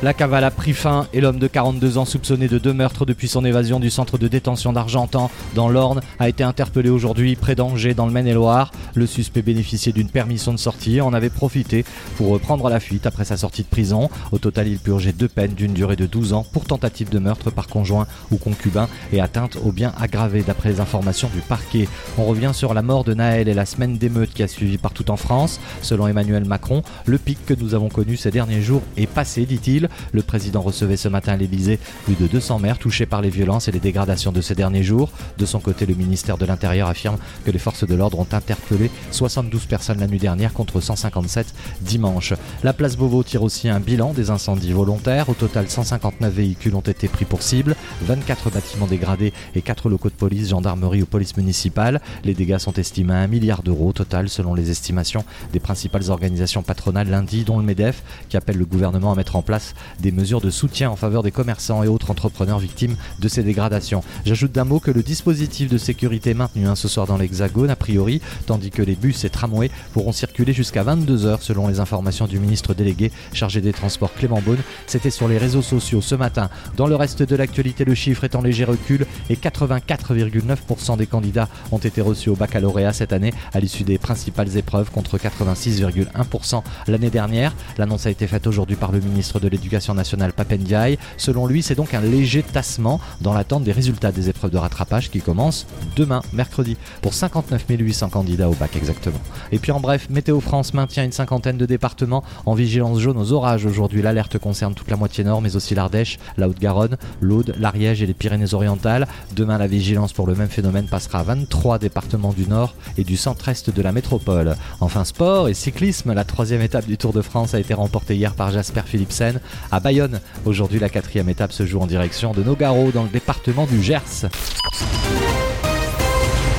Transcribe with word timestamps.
La 0.00 0.14
cavale 0.14 0.44
a 0.44 0.52
pris 0.52 0.74
fin 0.74 1.08
et 1.12 1.20
l'homme 1.20 1.40
de 1.40 1.48
42 1.48 1.98
ans 1.98 2.04
soupçonné 2.04 2.46
de 2.46 2.58
deux 2.58 2.72
meurtres 2.72 3.04
depuis 3.04 3.26
son 3.26 3.44
évasion 3.44 3.80
du 3.80 3.90
centre 3.90 4.16
de 4.16 4.28
détention 4.28 4.72
d'Argentan 4.72 5.28
dans 5.56 5.68
l'Orne 5.68 6.02
a 6.20 6.28
été 6.28 6.44
interpellé 6.44 6.88
aujourd'hui 6.88 7.34
près 7.34 7.56
d'Angers 7.56 7.94
dans 7.94 8.06
le 8.06 8.12
Maine-et-Loire. 8.12 8.70
Le 8.94 9.06
suspect 9.06 9.42
bénéficiait 9.42 9.90
d'une 9.90 10.08
permission 10.08 10.52
de 10.52 10.56
sortie 10.56 10.98
et 10.98 11.00
en 11.00 11.12
avait 11.14 11.30
profité 11.30 11.84
pour 12.16 12.28
reprendre 12.28 12.68
la 12.68 12.78
fuite 12.78 13.06
après 13.06 13.24
sa 13.24 13.36
sortie 13.36 13.64
de 13.64 13.68
prison. 13.68 14.08
Au 14.30 14.38
total, 14.38 14.68
il 14.68 14.78
purgeait 14.78 15.10
deux 15.10 15.26
peines 15.26 15.54
d'une 15.54 15.72
durée 15.72 15.96
de 15.96 16.06
12 16.06 16.32
ans 16.32 16.46
pour 16.52 16.64
tentative 16.64 17.08
de 17.08 17.18
meurtre 17.18 17.50
par 17.50 17.66
conjoint 17.66 18.06
ou 18.30 18.36
concubin 18.36 18.88
et 19.12 19.20
atteinte 19.20 19.58
au 19.64 19.72
bien 19.72 19.92
aggravé 20.00 20.42
d'après 20.42 20.68
les 20.68 20.80
informations 20.80 21.28
du 21.34 21.40
parquet. 21.40 21.88
On 22.18 22.24
revient 22.24 22.52
sur 22.54 22.72
la 22.72 22.82
mort 22.82 23.02
de 23.02 23.14
Naël 23.14 23.48
et 23.48 23.54
la 23.54 23.66
semaine 23.66 23.98
d'émeute 23.98 24.32
qui 24.32 24.44
a 24.44 24.48
suivi 24.48 24.78
partout 24.78 25.10
en 25.10 25.16
France. 25.16 25.58
Selon 25.82 26.06
Emmanuel 26.06 26.44
Macron, 26.44 26.84
le 27.04 27.18
pic 27.18 27.44
que 27.44 27.54
nous 27.54 27.74
avons 27.74 27.88
connu 27.88 28.16
ces 28.16 28.30
derniers 28.30 28.62
jours 28.62 28.82
est 28.96 29.08
passé, 29.08 29.44
dit-il. 29.44 29.87
Le 30.12 30.22
président 30.22 30.60
recevait 30.60 30.96
ce 30.96 31.08
matin 31.08 31.32
à 31.32 31.36
l'Elysée 31.36 31.78
plus 32.04 32.14
de 32.14 32.26
200 32.26 32.58
maires 32.58 32.78
touchés 32.78 33.06
par 33.06 33.22
les 33.22 33.30
violences 33.30 33.68
et 33.68 33.72
les 33.72 33.80
dégradations 33.80 34.32
de 34.32 34.40
ces 34.40 34.54
derniers 34.54 34.82
jours. 34.82 35.10
De 35.38 35.46
son 35.46 35.60
côté, 35.60 35.86
le 35.86 35.94
ministère 35.94 36.38
de 36.38 36.46
l'Intérieur 36.46 36.88
affirme 36.88 37.18
que 37.44 37.50
les 37.50 37.58
forces 37.58 37.86
de 37.86 37.94
l'ordre 37.94 38.18
ont 38.18 38.26
interpellé 38.32 38.90
72 39.10 39.66
personnes 39.66 40.00
la 40.00 40.06
nuit 40.06 40.18
dernière 40.18 40.52
contre 40.52 40.80
157 40.80 41.54
dimanche. 41.80 42.34
La 42.62 42.72
place 42.72 42.96
Beauvau 42.96 43.22
tire 43.22 43.42
aussi 43.42 43.68
un 43.68 43.80
bilan 43.80 44.12
des 44.12 44.30
incendies 44.30 44.72
volontaires. 44.72 45.28
Au 45.28 45.34
total, 45.34 45.68
159 45.68 46.32
véhicules 46.32 46.74
ont 46.74 46.80
été 46.80 47.08
pris 47.08 47.24
pour 47.24 47.42
cible, 47.42 47.76
24 48.02 48.50
bâtiments 48.50 48.86
dégradés 48.86 49.32
et 49.54 49.62
4 49.62 49.88
locaux 49.88 50.08
de 50.08 50.14
police, 50.14 50.50
gendarmerie 50.50 51.02
ou 51.02 51.06
police 51.06 51.36
municipale. 51.36 52.00
Les 52.24 52.34
dégâts 52.34 52.58
sont 52.58 52.74
estimés 52.74 53.14
à 53.14 53.18
1 53.18 53.26
milliard 53.26 53.62
d'euros 53.62 53.88
au 53.88 53.92
total 53.92 54.28
selon 54.28 54.54
les 54.54 54.70
estimations 54.70 55.24
des 55.52 55.60
principales 55.60 56.10
organisations 56.10 56.62
patronales 56.62 57.08
lundi, 57.08 57.44
dont 57.44 57.58
le 57.58 57.64
MEDEF, 57.64 58.02
qui 58.28 58.36
appelle 58.36 58.56
le 58.56 58.64
gouvernement 58.64 59.12
à 59.12 59.14
mettre 59.14 59.36
en 59.36 59.42
place 59.42 59.74
des 60.00 60.12
mesures 60.12 60.40
de 60.40 60.50
soutien 60.50 60.90
en 60.90 60.96
faveur 60.96 61.22
des 61.22 61.30
commerçants 61.30 61.82
et 61.82 61.88
autres 61.88 62.10
entrepreneurs 62.10 62.58
victimes 62.58 62.96
de 63.18 63.28
ces 63.28 63.42
dégradations. 63.42 64.02
J'ajoute 64.24 64.52
d'un 64.52 64.64
mot 64.64 64.80
que 64.80 64.90
le 64.90 65.02
dispositif 65.02 65.70
de 65.70 65.78
sécurité 65.78 66.30
est 66.30 66.34
maintenu 66.34 66.66
hein, 66.66 66.76
ce 66.76 66.88
soir 66.88 67.06
dans 67.06 67.16
l'Hexagone 67.16 67.70
a 67.70 67.76
priori, 67.76 68.20
tandis 68.46 68.70
que 68.70 68.82
les 68.82 68.94
bus 68.94 69.24
et 69.24 69.30
tramways 69.30 69.70
pourront 69.92 70.12
circuler 70.12 70.52
jusqu'à 70.52 70.84
22h 70.84 71.40
selon 71.40 71.68
les 71.68 71.80
informations 71.80 72.26
du 72.26 72.38
ministre 72.38 72.74
délégué 72.74 73.12
chargé 73.32 73.60
des 73.60 73.72
transports 73.72 74.12
Clément 74.14 74.40
Beaune. 74.40 74.58
C'était 74.86 75.10
sur 75.10 75.28
les 75.28 75.38
réseaux 75.38 75.62
sociaux 75.62 76.00
ce 76.00 76.14
matin. 76.14 76.50
Dans 76.76 76.86
le 76.86 76.96
reste 76.96 77.22
de 77.22 77.36
l'actualité, 77.36 77.84
le 77.84 77.94
chiffre 77.94 78.24
est 78.24 78.34
en 78.34 78.42
léger 78.42 78.64
recul 78.64 79.06
et 79.30 79.36
84,9% 79.36 80.96
des 80.96 81.06
candidats 81.06 81.48
ont 81.72 81.78
été 81.78 82.00
reçus 82.00 82.30
au 82.30 82.36
baccalauréat 82.36 82.92
cette 82.92 83.12
année 83.12 83.32
à 83.52 83.60
l'issue 83.60 83.84
des 83.84 83.98
principales 83.98 84.56
épreuves 84.56 84.90
contre 84.90 85.18
86,1% 85.18 86.62
l'année 86.86 87.10
dernière. 87.10 87.54
L'annonce 87.76 88.06
a 88.06 88.10
été 88.10 88.26
faite 88.26 88.46
aujourd'hui 88.46 88.76
par 88.76 88.92
le 88.92 89.00
ministre 89.00 89.40
de 89.40 89.48
l'Éducation 89.68 89.92
nationale 89.92 90.32
Papendiaï. 90.32 90.96
Selon 91.18 91.46
lui, 91.46 91.62
c'est 91.62 91.74
donc 91.74 91.92
un 91.92 92.00
léger 92.00 92.42
tassement 92.42 93.00
dans 93.20 93.34
l'attente 93.34 93.64
des 93.64 93.72
résultats 93.72 94.12
des 94.12 94.30
épreuves 94.30 94.50
de 94.50 94.56
rattrapage 94.56 95.10
qui 95.10 95.20
commencent 95.20 95.66
demain, 95.94 96.22
mercredi, 96.32 96.78
pour 97.02 97.12
59 97.12 97.66
800 97.68 98.08
candidats 98.08 98.48
au 98.48 98.54
bac 98.54 98.76
exactement. 98.76 99.20
Et 99.52 99.58
puis 99.58 99.70
en 99.70 99.78
bref, 99.78 100.08
Météo 100.08 100.40
France 100.40 100.72
maintient 100.72 101.04
une 101.04 101.12
cinquantaine 101.12 101.58
de 101.58 101.66
départements 101.66 102.24
en 102.46 102.54
vigilance 102.54 102.98
jaune 102.98 103.18
aux 103.18 103.32
orages 103.32 103.66
aujourd'hui. 103.66 104.00
L'alerte 104.00 104.38
concerne 104.38 104.72
toute 104.72 104.90
la 104.90 104.96
moitié 104.96 105.22
nord, 105.22 105.42
mais 105.42 105.54
aussi 105.54 105.74
l'Ardèche, 105.74 106.18
la 106.38 106.48
Haute-Garonne, 106.48 106.96
l'Aude, 107.20 107.54
l'Ariège 107.58 108.02
et 108.02 108.06
les 108.06 108.14
Pyrénées-Orientales. 108.14 109.06
Demain, 109.36 109.58
la 109.58 109.66
vigilance 109.66 110.14
pour 110.14 110.26
le 110.26 110.34
même 110.34 110.48
phénomène 110.48 110.86
passera 110.86 111.18
à 111.20 111.24
23 111.24 111.78
départements 111.78 112.32
du 112.32 112.46
nord 112.46 112.74
et 112.96 113.04
du 113.04 113.18
centre-est 113.18 113.68
de 113.68 113.82
la 113.82 113.92
métropole. 113.92 114.56
Enfin, 114.80 115.04
sport 115.04 115.50
et 115.50 115.54
cyclisme, 115.54 116.14
la 116.14 116.24
troisième 116.24 116.62
étape 116.62 116.86
du 116.86 116.96
Tour 116.96 117.12
de 117.12 117.20
France 117.20 117.52
a 117.52 117.60
été 117.60 117.74
remportée 117.74 118.16
hier 118.16 118.32
par 118.34 118.50
Jasper 118.50 118.82
Philipsen 118.86 119.40
à 119.70 119.80
Bayonne. 119.80 120.20
Aujourd'hui, 120.44 120.78
la 120.78 120.88
quatrième 120.88 121.28
étape 121.28 121.52
se 121.52 121.66
joue 121.66 121.80
en 121.80 121.86
direction 121.86 122.32
de 122.32 122.42
Nogaro 122.42 122.90
dans 122.92 123.02
le 123.02 123.08
département 123.08 123.66
du 123.66 123.82
Gers. 123.82 124.28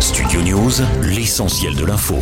Studio 0.00 0.42
News, 0.42 0.72
l'essentiel 1.02 1.74
de 1.74 1.84
l'info. 1.84 2.16